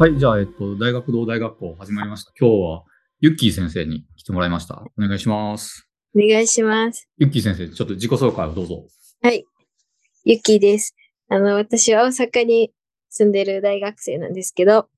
[0.00, 2.32] はい、じゃあ、えっと、大学同大学校始まりました。
[2.40, 2.84] 今日は、
[3.18, 4.82] ユッキー先生に来てもらいました。
[4.96, 5.86] お願いします。
[6.16, 7.06] お願いします。
[7.18, 8.86] ユッキー先生、ちょっと自己紹介をどうぞ。
[9.20, 9.44] はい。
[10.24, 10.96] ゆきです。
[11.28, 12.72] あの、私は大阪に
[13.10, 14.88] 住んでる大学生なんですけど、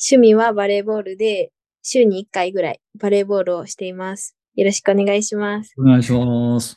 [0.00, 1.50] 趣味はバレーボールで、
[1.82, 4.36] 週に1回ぐらいバレーボールをしています。
[4.54, 5.74] よろしくお願いします。
[5.76, 6.76] お願いします。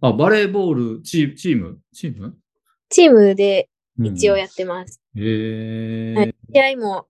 [0.00, 1.78] あ、バレーボールチーチーム？
[1.92, 2.38] チーム？
[2.88, 3.68] チームで
[4.02, 4.44] 一応や。
[4.44, 5.02] やってます。
[5.14, 7.06] へはい試合も、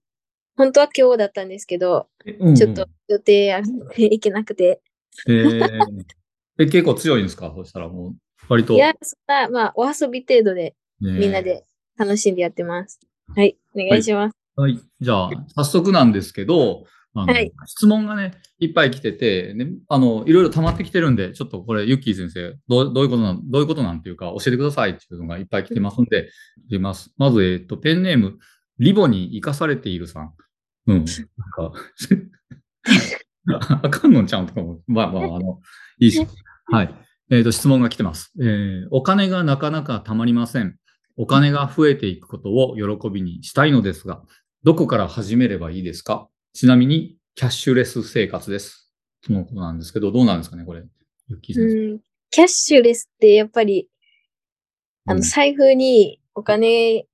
[0.59, 2.55] 本当は今日だったんですけど、ー。
[2.55, 3.63] ちょっと予定あっ
[3.95, 4.83] ていけなくて。
[5.27, 5.63] うんうん。
[5.63, 6.05] へー
[6.59, 7.53] え、結構強いんですか？
[7.57, 8.15] そしたらもう、
[8.49, 8.75] 割と。
[8.75, 11.43] いや、そんな、まあ、お遊び程度でねみんな。
[11.43, 11.65] で
[11.97, 13.01] 楽しんでやってます。
[13.37, 13.57] はい。
[13.75, 14.37] お願いします。
[14.57, 14.81] はい。
[15.01, 16.85] じゃあ、早速なんですけど、
[17.15, 26.29] あのはい質問がね、いっぱい来てて、ね、あの、いろいろ溜まってきてるんで、ちょっとこれ、ユッキー先生、どうどういうことなん、どういうことなんていうか、教えてくださいっていうのがいっぱい来てますんで、
[26.69, 27.13] 言います。
[27.17, 28.39] まず、えっと、ペンネーム、
[28.79, 30.35] リボに生かされているさん。
[30.89, 31.05] うん。
[31.05, 31.07] なん
[31.53, 31.73] か、
[33.83, 35.61] あかんのんちゃうんとかも、まあまあ、あの、
[35.99, 36.27] いいし。
[36.67, 36.95] はい。
[37.31, 38.33] えっ、と、質問が来てます。
[38.41, 40.77] えーお金がなかなかたまりません。
[41.17, 44.23] お金が増えていくことを喜びにしたいのですが、
[44.65, 46.29] どこから始めればいいですか？
[46.55, 48.91] ちなみに、キャッシュレス生活です。
[49.23, 50.83] そのことなんですけど、どうなんですかね、これ。
[51.29, 51.79] ユッキー先生。
[51.93, 53.89] うん、キャッシュレスってやっぱり、
[55.07, 57.07] あうんの、財布にお金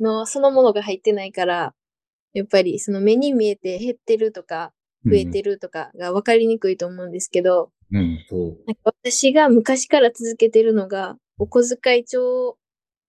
[0.00, 1.74] のそのものが入ってないから、
[2.32, 4.72] やっぱりその目に見えて減ってるとか、
[5.04, 8.18] 増えてるとかが分かりにくいと思うんですけど、うん。
[8.66, 12.58] なんか私が昔から続けてるのが、お小遣い帳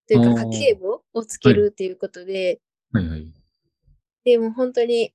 [0.08, 2.60] というか家計簿をつけるっていうことで、
[2.92, 3.28] はいはい。
[4.24, 5.14] でも本当に、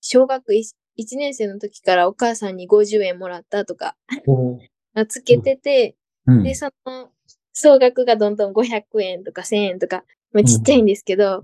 [0.00, 0.74] 小学 1,
[1.16, 4.58] 年生の時からお母さんに50円もらったとか、 お
[5.06, 6.42] つけてて、うん。
[6.42, 7.10] で、その、
[7.52, 11.42] 総額がどんどん500円とか1000円とか、まあ、ちっちゃいんですけど、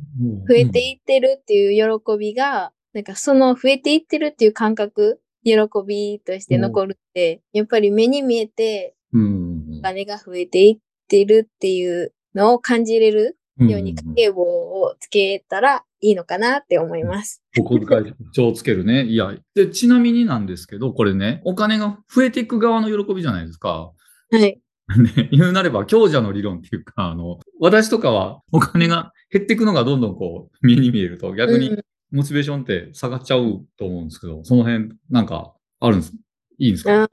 [0.48, 5.54] 増えていってるっていう喜びが、なんかその増えていってるっていう感覚、喜
[5.86, 10.78] びとして残るって、やっぱり目に見えてお金が増えていっ
[11.08, 13.68] てるっていうのを感じれるうん。
[13.68, 17.42] ように家計簿をつけたらいいのかなって思います。
[17.58, 19.04] お小遣い帳をつけるね。
[19.04, 23.92] いや、で、ちなみになんですけど、これね、お金が増えていく側の喜びじゃないですか。
[24.30, 24.60] はい。
[24.96, 31.84] ね、言うなれば強者の理論っていうか、あの、私とかはお金が減っていくのがどんどんこう、目に見えると、逆にうん。
[32.10, 36.12] モチベーションって下がっちゃうと思うんですけど、その辺、なんか、あるんです
[36.58, 37.06] いいんですか？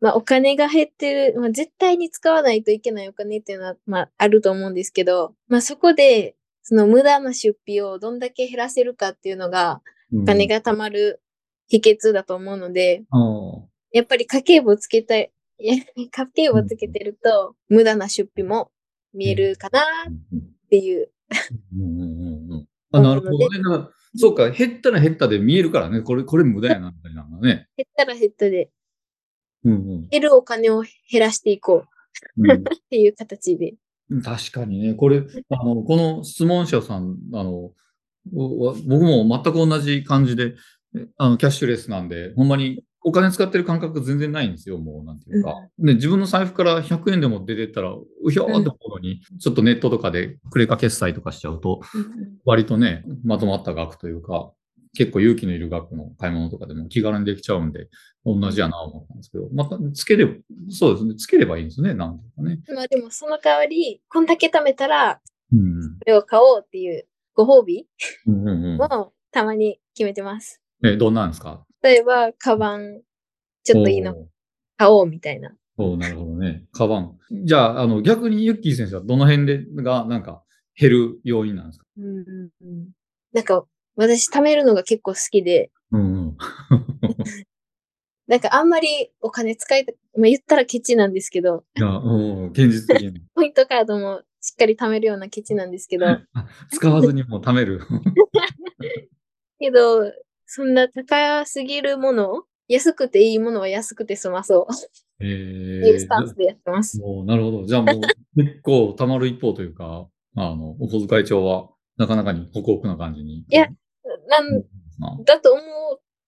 [0.00, 9.80] まあ、お金が減ってる、まあ、絶対に使わないといけないお金っていうのは、まあ、あると思うんですけど、まあ、そこで、その無駄な出費をどんだけ減らせるかっていうのが、
[10.12, 10.46] お金。
[10.48, 11.20] が貯まる
[11.68, 13.62] 秘訣だと思うので、うんあ
[13.92, 15.14] やっぱり家計簿つけた
[15.58, 18.70] い、いや家計簿つけてると、無駄な出費も
[19.12, 21.10] 見えるかなあっていう。
[21.74, 23.88] うんうんうんうんあ、なるほどね。
[24.16, 26.00] そうか、減ったら減ったで見えるからね。
[26.02, 27.68] これ、これ無駄やな、みたいなね。
[27.76, 28.70] 減ったら減ったで、
[29.64, 31.86] うん減るお金を減らしていこ
[32.36, 33.74] ううんうん っていう形で。
[34.22, 37.72] 確かにね、これ、あの、この質問者さん、あの、
[38.30, 40.54] 僕も全く同じ感じで、
[40.94, 45.54] えあの、キャッシュレスなんで、ほんまにお金使ってる感覚全然ないんですよ、もう、なんていうか。
[45.78, 51.80] で、自分の財布から100円でも出てったら、うひょーって思うのに、ちょっとネットとかでクレカ決済とかしちゃうと、
[52.46, 54.52] 割とね、まとまった額というか、
[54.96, 57.88] 結構勇気のいる額の買い物とかでも気軽にできちゃうんで、
[58.24, 60.32] 同じやなと思ったんですけど、また、つければ、
[60.70, 62.60] そうですね、つければいいんですね、なんていうかね。
[62.74, 65.20] まあでもその代わり、こんだけ貯めたら、
[65.52, 65.98] うん。
[65.98, 67.86] これを買おうっていうご褒美
[68.26, 68.80] うんうんうん。
[68.80, 70.62] をたまに決めてます。
[70.84, 71.66] え、どんなんですか？
[71.84, 73.02] 例えば、カバン、
[73.62, 74.14] ちょっといいの
[74.78, 75.54] 買おうみたいな。
[75.76, 76.64] おーなるほどね。
[76.72, 77.18] カバン。
[77.44, 80.42] じゃあ、あの、逆にユッキー先生はどの辺で、が、なんか、
[80.76, 81.84] 減る要因なんですか？
[81.98, 82.88] うんうんうん
[83.32, 83.64] なんか、
[83.96, 86.36] 私貯めるのが結構好きで、うんうん。
[88.26, 93.20] なんかあんまりお金使いた、まあ、言ったらケチなんですけど、いや、うん、現実的に。
[93.34, 96.06] ポイントカードもしっかり貯めるようなケチなんですけど、
[96.72, 97.80] 使わずにもう貯める。
[99.58, 100.02] けど、
[100.46, 104.72] そんな高すぎるもの、安くていいものは安くて済まそう
[105.20, 105.34] えって
[105.90, 106.98] いうスタンスー、でやってます。
[106.98, 107.66] もう、なるほど。
[107.66, 108.00] じゃあもう、
[108.42, 113.40] 結構貯まる一方というか、 あの、お小遣い帳は、なかなかにホクホクな感じに。
[113.40, 113.68] いや
[114.28, 114.64] なうん
[115.20, 115.64] んだと思っ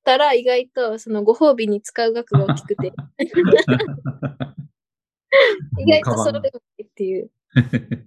[0.04, 2.92] たら意外とそのご褒美に使う額が大きくて、
[5.78, 7.30] 意外とそれでもいいっていう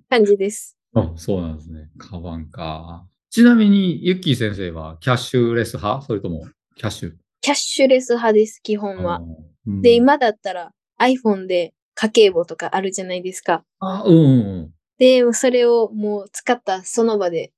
[0.09, 0.77] 感じです。
[0.95, 1.89] あ、そうなんですね。
[1.97, 3.07] カバンか。
[3.29, 6.05] ちなみに、ユッキー先生はキャッシュレス派？
[6.05, 7.13] それともキャッシュ？
[7.41, 9.21] キャッシュレス派です、基本は。
[9.67, 13.63] うんで、今だったら iPhone で家計簿とかあるじゃないですか。
[13.79, 14.25] あ、うんうんう
[14.61, 14.73] ん。
[14.97, 17.51] で、それをもう使ったその場で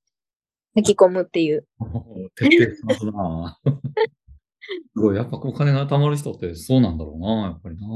[0.76, 1.66] 書き込むっていう。
[2.34, 3.58] 徹底してますな
[4.94, 7.86] すごい、やっぱお金が貯まる人ってそうなんだろうな、やっぱりな。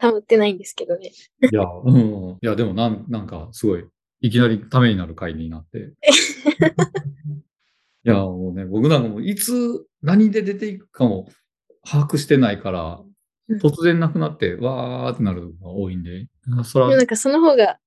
[0.00, 1.12] 貯まってないんですけどね。
[1.42, 2.38] いや、うん。
[2.42, 3.84] いや、でもなん、なんか、すごい、
[4.22, 5.92] いきなりためになる回になって。
[8.04, 11.28] いや、もうね、僕なんかもういつ、何で出ていくかも
[11.84, 13.00] 把握してないから
[13.48, 16.28] うん、突然なくなって、わーってなるのが多いんで、
[16.58, 17.78] あそらなん、かその方が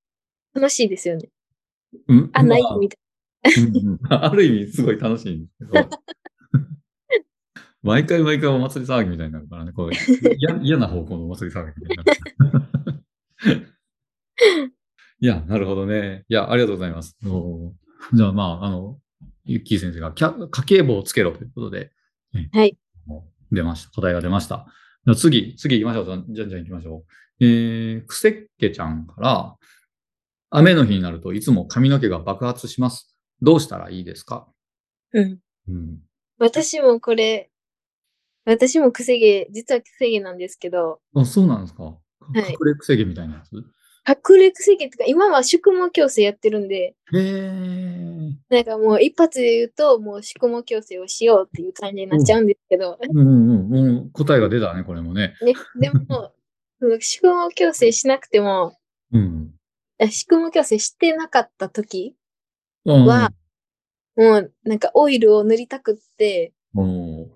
[0.54, 1.30] 楽しいですよね。
[2.08, 2.30] うん？
[2.34, 2.62] あ、ない？
[2.62, 2.78] まあ。
[2.78, 2.98] みた
[3.58, 5.72] うんうん ある意味すごい楽しいんですけど、
[7.84, 9.92] 毎回毎回お祭り騒ぎみたいになるからね、こう
[10.38, 12.14] 嫌嫌な方向のお祭り騒ぎみたいにな
[13.54, 13.68] る。
[15.22, 16.26] いや、なるほどね。
[16.30, 17.18] いや、ありがとうございます。
[17.26, 17.74] お
[18.14, 19.00] じゃあ、まあ、あの、
[19.46, 21.92] ゆっきー先生がキャ家計簿をつけろということで、
[22.34, 22.78] ねはい。
[23.52, 23.92] 出ました。
[23.92, 24.66] 答えが出ました。
[25.06, 26.26] じゃあ次、次行きましょう。
[26.30, 27.06] じゃんじゃん行きましょ
[27.40, 27.46] う。
[27.46, 29.56] えー、くせっけちゃんから、
[30.50, 33.16] 雨の日になるといつも髪の毛が爆発します。
[33.42, 34.48] どうしたらいいですか？
[35.14, 35.20] い。
[35.20, 35.40] うん。
[35.70, 36.00] うん。
[36.40, 37.50] 私もこれ、
[38.46, 41.98] 私もくせ毛、実はくせ毛なんですけど、あ、そうなんですか？
[42.34, 43.52] い隠れくせ毛みたいなやつ？
[44.14, 46.96] くせ毛ってか、今は宿毛矯正やってるんで。
[48.50, 53.96] なんかもう一発で言うと、もう宿毛矯正をしようっていう感じになっちゃうんですけど、うんうんうん。
[53.96, 55.34] もう答えが出たね、これもね。
[55.42, 56.32] ね、でも、
[57.00, 58.78] 宿毛矯正しなくても、
[59.12, 59.52] うん。
[60.00, 62.16] あ宿毛矯正してなかった時
[62.86, 63.32] うんは、
[64.16, 67.28] もうなんかオイルを塗りたくって、も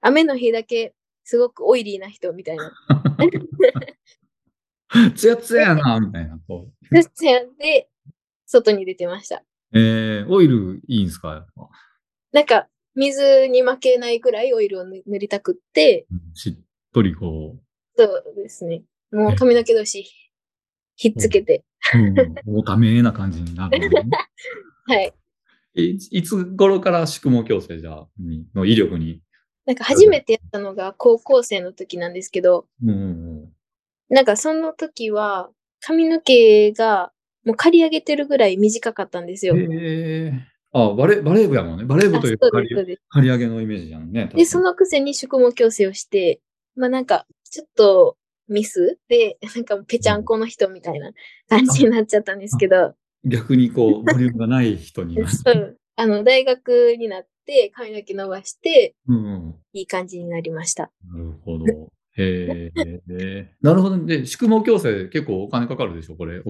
[0.00, 0.94] 雨の日だけ
[1.24, 2.72] すごくオイリーな人みたいな。
[4.94, 6.38] う、つやつややな、みたいな。
[6.46, 6.94] こう
[7.58, 7.88] で、
[8.46, 9.42] 外に出てました。
[9.74, 11.46] えー、オイルいいんですか？
[12.32, 17.56] なんか、水に負けないくらいオイルを塗塗りたくって、うんしっとりこ
[17.96, 18.82] そうですね。
[19.10, 20.06] もう髪の毛同士
[20.96, 24.10] ひっつけて、う、うん、おためな感じになるのね、
[24.86, 25.14] はい。
[25.74, 29.22] いいつ頃から宿毛矯正じゃにの威力に？
[29.64, 33.31] なんか初めてやったのが高校生の時なんですけど、うんうん
[34.12, 35.48] なんかその時は
[35.80, 37.12] 髪の毛が
[37.44, 39.54] もう刈り上げてるぐらい短かったんですよ。
[40.74, 41.84] あバレ、バレー部やもんね。
[41.84, 42.98] バレー部あというか刈り。
[43.08, 44.30] 刈り上げのイメージじゃんね。
[44.34, 46.40] で、そのくせに宿毛矯正をして、
[46.76, 48.16] まあなんか、ちょっと
[48.48, 51.10] ミスで、なんかぺちゃんこの人みたいな
[51.48, 52.94] 感じになっちゃったんですけど、
[53.24, 55.16] 逆にこう、 ボリュームがない人に。
[55.26, 59.18] そう、あの、大学になって髪の毛伸ばして、うんう
[59.48, 60.90] んいい感じになりました。
[61.10, 61.64] なるほど。
[62.16, 62.72] へ
[63.08, 63.54] え。
[63.60, 64.04] なるほど。
[64.04, 66.42] で、宿毛矯正結構お金かかるでしょ、これ。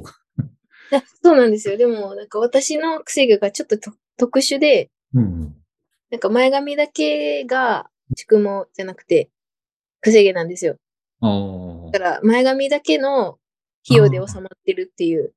[1.22, 1.76] そうなんですよ。
[1.76, 5.54] でも、なんか私の癖毛がちょっとと特殊で、うん。
[6.10, 9.30] なんか前髪だけが宿毛じゃなくて、
[10.00, 10.76] 癖毛なんですよ。
[11.20, 13.38] あだから、前髪だけの
[13.84, 15.32] 費用で収まってるっていう。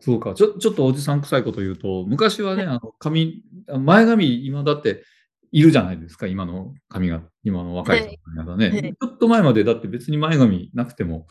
[0.00, 0.34] そうか。
[0.34, 5.04] ちょ、ちょっとおじさん臭いこと言うと、昔はね、あの、髪、前髪、今だって、
[5.52, 11.26] いるじゃないですか、今の髪が、今の若いね、はいはいちょっと前までだって別に前髪なくても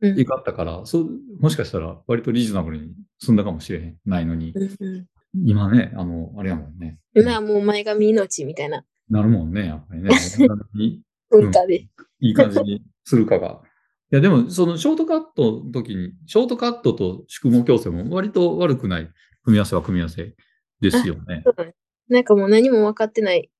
[0.00, 1.08] うんよかったから、そう、
[1.40, 5.06] もしかしたら割とリーズナブルに済んだかもしれないのに、うんうん
[5.44, 6.98] 今ね、あの、あれやもんね。
[7.14, 10.10] 今はもう前髪命みたいななるもんね、やっぱりね。
[10.74, 11.00] い
[11.30, 11.88] 文化で。
[12.20, 13.62] い感じにするかが。
[14.12, 19.10] いや、でも、そのショートカットの時に、ショートカットと宿毛矯正も割と悪くない
[19.44, 20.34] 組み合わせは組み合わせ
[20.80, 21.44] ですよね。
[22.08, 23.50] なんかもう何も分かってない。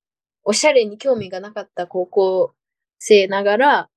[0.45, 2.55] おしゃれに興味がなかった高校
[2.99, 3.91] 生ながら、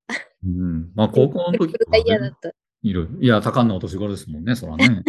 [0.45, 0.91] うん。
[0.95, 2.51] まあ、高校の時とか、が嫌だっね、た。
[2.81, 3.09] いる。
[3.21, 5.03] いや、多感なお年頃ですもんね、そらね。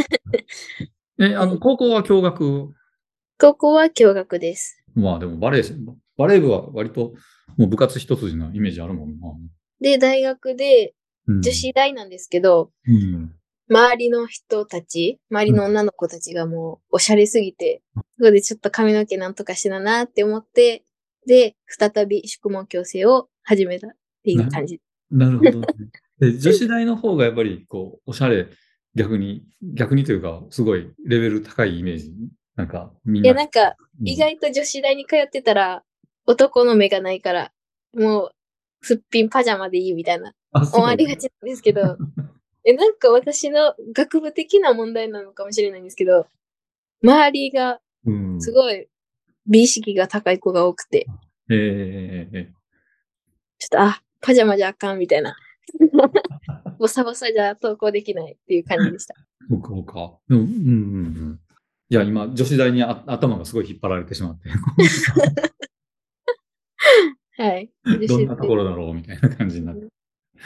[1.18, 2.72] え、あの、高校は共学
[3.38, 4.82] 高校は共学です。
[4.94, 7.14] まあ、でもバレー、バレー部は割と
[7.56, 9.28] もう部活一筋のイメージあるもんな。
[9.80, 10.94] で、大学で
[11.26, 13.34] うん女子大なんですけど、うん。
[13.70, 17.82] 周りの人たち、周りの女の子たちがもうおしゃれすぎて、
[18.18, 20.84] そこでちょっと髪の毛なんとかしななって思って、
[21.26, 23.90] で、再び宿毛矯正を始めたっ
[24.22, 24.80] ていう感じ。
[25.10, 25.66] なるほど、 ね。
[26.18, 28.48] で女子大の方がやっぱり、こう、おしゃれ、
[28.94, 32.12] 逆に、逆にというか、すごいレベル高いイメージ。
[32.56, 33.28] なんか、みんな。
[33.28, 35.84] いや、なんか、うん意外と女子大に通ってたら、
[36.26, 37.52] 男の目がないから、
[37.94, 38.30] もう、
[38.82, 41.96] すっぴんパジャマでいいみたいな、思われがちなんですけど、
[42.64, 46.26] え、なんか私の学部的な問題なのかもしれないんですけど、
[47.02, 48.40] 周りがうん。
[48.40, 48.86] すごい
[49.46, 51.06] 美意識が高い子が多くて、
[51.50, 52.52] ええええ
[53.58, 55.36] ちょっと、あ、パジャマじゃあかんみたいな。
[56.78, 59.14] ボサボサじゃ投稿できないっていう感じでした。
[59.48, 60.18] そうか、そうか。
[60.28, 60.50] うん、うん、うんう
[61.32, 61.40] ん。
[61.88, 64.48] いや、今、女子大にあ頭がすごい引っ張られてしまって、
[67.36, 67.70] はい。
[68.08, 69.86] どんなところだろうみたいな感じになって。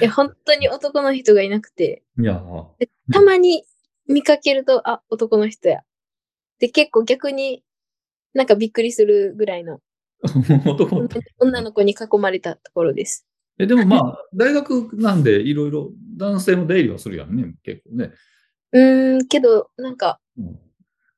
[0.00, 2.42] え、本当に男の人がいなくて、いや、
[2.78, 3.64] でたまに
[4.06, 5.82] 見かけると、あ、男の人や。
[6.58, 7.62] で、結構逆に、
[8.38, 9.80] なんかびっくりするぐらいの
[11.40, 13.26] 女の子に囲まれたところです。
[13.58, 18.12] えでもまあ、 大学なんでいろいろ男性も出入りはするやんね、結構ね。
[18.70, 20.58] うーん、けど、なんかうん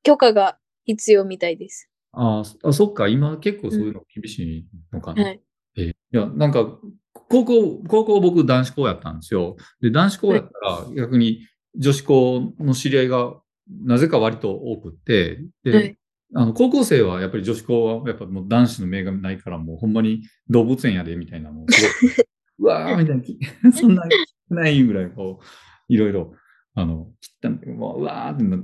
[0.02, 1.90] 許可が必要みたいです。
[2.12, 5.24] ああ、そっか、今結構そういうの厳しいのかな。
[5.24, 5.40] はい。
[5.76, 6.80] えいや、なんか、
[7.12, 9.56] 高校、高校僕男子校やったんですよ。
[9.82, 11.46] で、男子校やったら逆に
[11.76, 15.99] 女子校の知り合いがなぜか割と多くって、で、はい
[16.34, 21.66] あの、高校生はやっぱり女子校はやっぱもう男子の目がないからもうほんまに動物園やでみたいなもう
[22.60, 23.38] うわーみたいなき、
[23.72, 24.02] そんな
[24.48, 26.34] ないぐらいこう、いろいろ、
[26.74, 28.62] あの、切ったんだけど、もううわーってな聞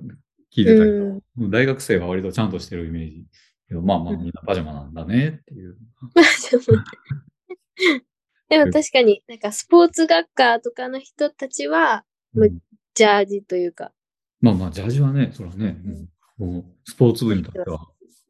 [0.62, 1.20] いてたけど、
[1.50, 3.26] 大学生は割とちゃんとしてるイメージ。
[3.68, 5.76] けど、まあまあうんみんなパジャマなんだねっていう。
[8.48, 12.04] でも確かになんかスポーツ学科とかの人たちは
[12.34, 12.52] うん。
[12.52, 12.60] む
[12.94, 13.92] ジャージというか、
[14.40, 16.08] まあまあ、ジャージはね、それはね、もうもう
[16.84, 17.86] スポーツ部にとっては、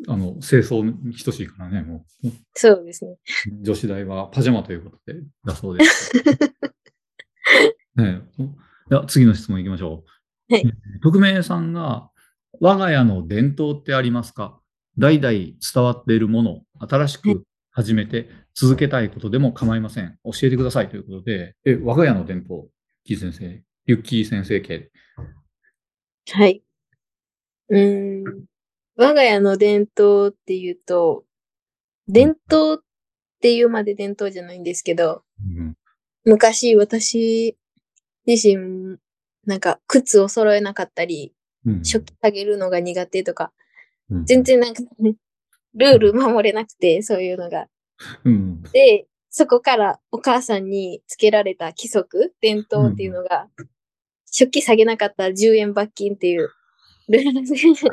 [0.08, 3.16] あの、清掃に等しいからね、もう、そうですね。
[3.62, 6.12] 女子大はパジャマということで、だそうです。
[7.96, 8.42] ねえ
[8.90, 10.04] では次の質問いきましょ
[10.50, 10.54] う。
[10.54, 10.72] はい
[11.02, 12.10] 匿名さんが、
[12.60, 14.60] 我が家の伝統ってありますか？
[14.98, 20.18] 代々伝わっているもの、新しく始めて続けたいことでも構いません。
[20.24, 22.68] 教えてくださいということで、え、我が家の伝統、
[23.04, 24.90] キー先生、ユッキー先生系。
[26.32, 26.62] はい。
[27.68, 28.44] うーん。
[28.96, 31.24] 我が家の伝統っていうと、
[32.08, 32.84] 伝統っ
[33.40, 35.76] ていうまで伝統じゃないんですけど、うん
[36.28, 37.56] 昔私
[38.26, 38.98] 自身、
[39.46, 41.32] なんか靴を揃えなかったり、
[41.64, 43.52] うん食器下げるのが苦手とか、
[44.10, 45.14] うん全然なんか、ね、
[45.74, 47.68] ルール守れなくて、そういうのが。
[48.24, 48.62] うん。
[48.72, 53.48] で、そこからお母さんにつけられた規則、伝統っていうのが、
[54.30, 56.50] 食器下げなかったら10円罰金っていう
[57.08, 57.86] ルールで、食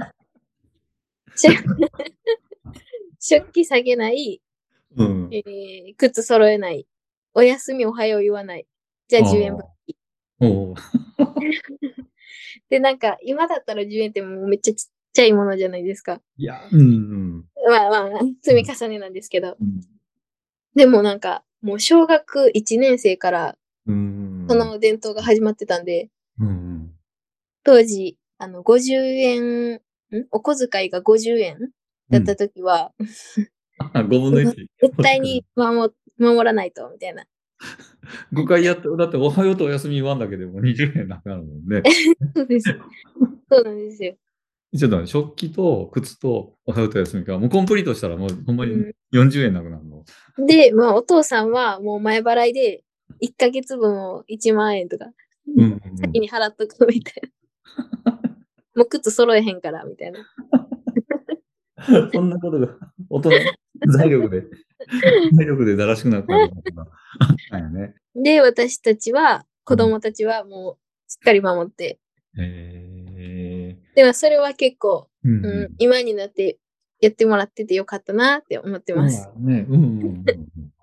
[3.20, 4.42] 食器下げない、
[4.96, 5.30] うん。
[5.32, 6.88] えー靴揃えない、
[7.34, 8.68] お休みおはよう言わない、
[9.08, 9.96] じゃあ10円罰金。
[10.40, 10.76] おう
[12.70, 16.22] で、なんか今だったら10円ってもうめっちゃちっちゃいものじゃないですか。
[16.38, 17.46] いや、うんうん。
[17.68, 19.58] まあまあ、積み重ねなんですけど。
[19.60, 19.82] うん
[20.76, 23.58] でもなんか、もう小学1年生から。
[23.86, 23.92] そ
[24.56, 26.92] の伝統が始まってたんで、うん。
[27.64, 29.80] 当時、あの、50円、ん？
[30.32, 31.58] お小遣いが50円
[32.10, 32.92] だった時は、
[33.78, 34.54] あ、5分の1。
[34.82, 37.26] 絶対に守守らないと、みたいな。
[38.34, 41.84] 5回やって、だっておはようとお休み言わんだけでも20円なくなるもんね。
[42.36, 42.78] そうです。
[43.50, 44.16] そうなんですよ。
[44.78, 50.04] ちょっと食器と靴とおはようとお休みか、もうコンプリートしたらもうほんまにう40円なくなるの。
[50.44, 52.84] んで、まあ、お父さんはもう前払いで
[53.22, 55.06] 1ヶ月分を1万円とか、
[55.48, 57.14] うんうんうん先に払っとくみたい
[58.04, 58.23] な。
[58.76, 60.20] もう靴揃えへんから、みたいな。
[62.14, 62.78] そんなことが、
[63.10, 63.32] 大人、
[63.88, 64.46] 財力で、
[65.36, 66.88] 財力でだらしくなったのが
[67.20, 67.96] あったんやね。
[68.16, 72.00] で、私たちは、子供たちはもうしっかり守って。
[72.38, 76.58] へでもそれは結構、ーうんうん、今になって
[77.00, 79.30] やってもらっててよかったなって思ってます。
[79.38, 79.66] ね。
[79.70, 80.26] うんうん。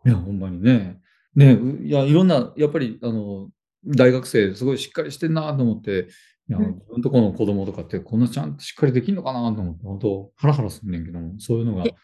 [0.07, 1.01] いや、ほんまにね。
[1.35, 3.51] ね、ういや、いろんな、やっぱり、あの、
[3.87, 6.09] 大学生、すごいしっかりしてんなと思って、
[6.51, 11.95] いや、うん自分とこの子供とかって、こんなちゃんとしっかりできんのかなと思って、本当、ハラハラすんねんけども、そういうのがえ、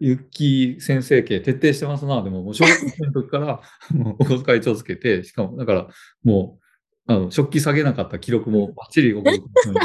[0.00, 2.22] ゆっきー先生系徹底してますな。
[2.22, 3.60] でも、もう小学生の時から、
[3.92, 5.88] もうお小遣い帳つけて、しかも、だから、
[6.24, 6.58] も
[7.06, 9.78] う、あの、食器下げなかった記録もバッチリお小遣い帳に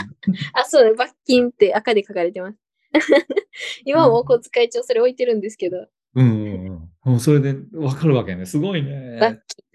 [0.54, 2.58] あ、そうだ、罰金って赤で書かれてます。
[3.86, 6.68] 今もお小遣い帳それ置いてるんですけど、うんうん
[7.06, 7.12] うん。
[7.12, 8.46] もうそれでわかるわけね。
[8.46, 9.18] すごいね。
[9.20, 9.71] 罰金。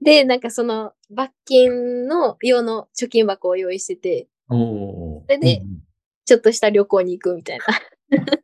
[0.00, 4.28] で、なんかその罰金の用の貯金箱を用意してて。
[4.48, 5.62] それで
[6.26, 7.64] ちょっとした旅行に行くみたいな。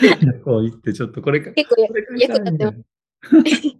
[0.00, 1.52] 旅行行って、ちょっとこれか。
[1.52, 1.82] 結構
[2.18, 3.76] 役立ってまみす。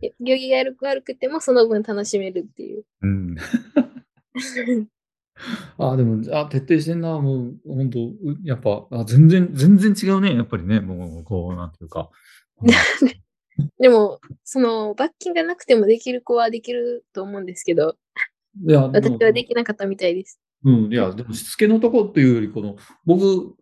[0.20, 2.84] 行儀が悪く悪くてもその分楽しめるっていう。
[3.02, 3.36] うん。
[5.78, 7.18] あ、でも、あ、徹底してんな。
[7.20, 7.98] もう、本当
[8.44, 10.34] やっぱ、あ、全然、全然違うね。
[10.34, 10.80] やっぱりね。
[10.80, 12.10] もう、こう、なんていうか。
[13.78, 17.96] でも、その罰金がなくてもできる子はできると思うんですけど、
[18.66, 20.40] いや、で私もはできなかったみたいです。
[20.64, 23.54] うん、いや、でも、しつけのとこっていうより、この、僕、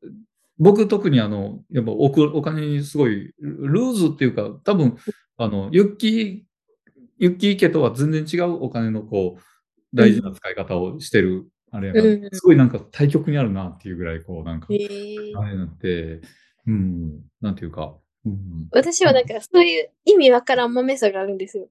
[0.58, 4.96] 僕特にあの、やっぱおくお金にすごい、ルーズっていうか、多分、
[5.36, 6.42] あの、ユッキー、
[7.18, 9.42] ユッキー家とは全然違うお金のこう、
[9.94, 12.28] 大事な使い方をしてる、あれやから、うん。
[12.32, 14.78] すごいなんか対極にあるなっていうぐらい、こう、なんか、あれ
[15.52, 16.22] になって、
[16.66, 21.68] うん、なんていうか、うん、私はなんかそういう意味わからん豆さがあるんですよ。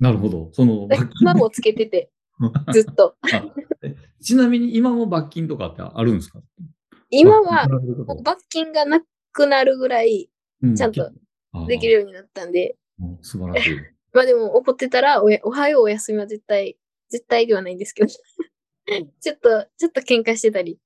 [0.00, 0.48] なるほど。
[0.52, 2.10] その、罰今もつけてて、
[2.72, 3.16] ずっと。
[3.22, 3.52] 金
[4.20, 6.40] ちなみに今も罰金とかってあるんですか？
[7.10, 7.68] 今は
[8.24, 9.00] 罰金がな
[9.32, 10.30] くなるぐらい
[10.62, 11.10] うちゃんと
[11.66, 13.76] できるようになったんで、うん素晴らしい。
[14.14, 16.76] まあでも怒ってたらおはようお休みは絶対、
[17.10, 18.08] 絶対ではないんですけど、
[19.20, 20.78] ちょっと、ちょっと喧嘩してたり。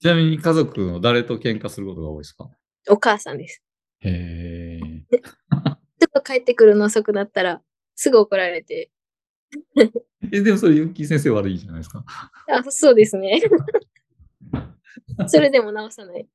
[0.00, 2.48] ちなみに家族の誰と喧嘩することが多いですか？
[2.88, 3.62] お母さんです。
[4.00, 4.80] へえ。
[5.10, 7.62] ちょっと帰ってくるの遅くなったら、
[7.94, 8.90] すぐ怒られて、
[10.32, 12.04] え、でもそれ、ユッキー先生悪いじゃないですか。
[12.48, 13.40] あ、そうですね。
[15.26, 16.20] それでも直さない。
[16.20, 16.26] へ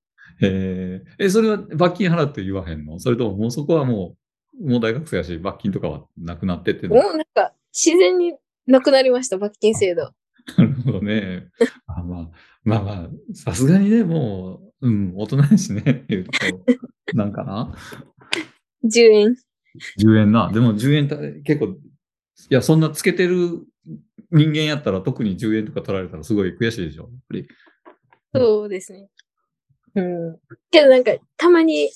[0.42, 1.04] え。
[1.20, 3.00] え、それは罰金払って言わへんの？
[3.00, 4.16] それとももうそこはも
[4.60, 8.36] う、もう大学生やし、罰金とかはなくなってってもうなんか、自然に
[8.68, 10.14] なくなりました、罰金制度。
[10.58, 11.48] なるほどね。
[11.88, 12.30] あまあ、
[12.64, 17.74] まあまあ、さすがにね、もう、うん、大人やしね、言うと、なんかな
[18.84, 19.36] ？10円。
[19.98, 20.52] 10円な。
[20.52, 21.78] でも10円た結構、い
[22.50, 23.66] や、そんなつけてる
[24.30, 27.04] 人間やったら特に10円とか取られたらすごい悔しいでしょ。
[27.04, 27.48] やっぱり。
[28.36, 29.08] そうですね。
[29.96, 30.40] うん。
[30.70, 31.90] けどなんか、たまに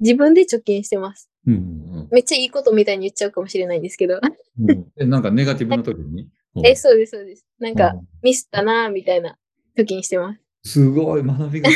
[0.00, 1.30] 自分で貯金してます。
[1.46, 4.20] うんうんめっちゃいいことみたいに言っちゃうかもしれないんですけど。
[4.60, 6.28] うんうんえなんかネガティブな時に？
[6.64, 7.46] え、そうです、そうです。
[7.58, 9.38] なんか、うんミスったな、みたいな
[9.78, 10.40] 貯金してます。
[10.62, 11.70] すごい学びが。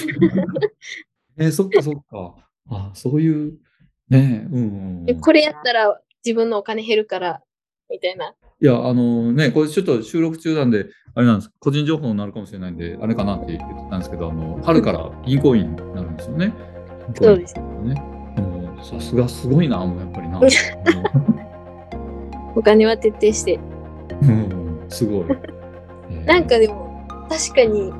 [1.39, 2.35] え、そっかそっか。
[2.71, 3.59] あ、そういう、
[4.09, 7.43] ねうんうんこれやったら自分のお金減るから、
[7.91, 8.35] みたいな。
[8.61, 16.53] いや、あのね、これちょっと収録中なんで、あれなんです、個人情報になるかもしれないんで、あれかなって言ってたんですけど、あの春から銀行員になるんですよね。
[17.15, 17.55] そうです。
[17.55, 18.03] ね。
[18.83, 20.41] さすがすごいな、もうやっぱりな。
[22.57, 23.59] お金は徹底して。
[24.23, 25.25] うん、すごい。
[26.11, 27.93] えーなんかでも、確かに、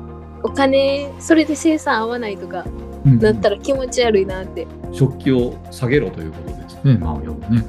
[0.45, 2.63] お金、それで生産合わないとか、
[3.03, 4.67] うんなったら気持ち悪いなって。
[4.91, 6.97] 食器を下げろということですね。
[6.97, 7.63] まあ、要はね。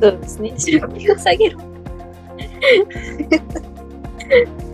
[0.00, 0.54] そうですね。
[0.56, 1.60] 出費を下げろ。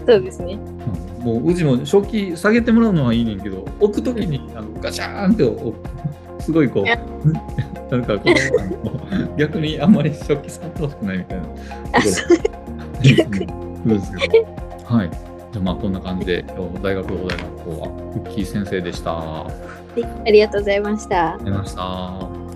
[0.07, 0.55] そうですね。
[0.55, 11.45] うんもううちも食器下げてもらうのはいいねんけど、置くときにあのガチャーンって置くすごいこうなんか子供さんも逆にあんまり食器触ってほしくないみたいな。
[12.01, 14.47] そうですけど。
[14.85, 15.28] はい。
[15.53, 19.13] じゃあまあこんな感じで、今日大学大大学校は、ウッキー先生でした。
[19.17, 19.47] あ
[20.27, 21.17] りがとうございました。
[21.17, 22.48] りがとうございました。